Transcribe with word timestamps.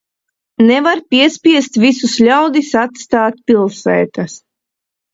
Nevar 0.69 1.03
piespiest 1.15 1.79
visus 1.85 2.17
ļaudis 2.31 2.75
atstāt 2.87 3.41
pilsētas. 3.49 4.45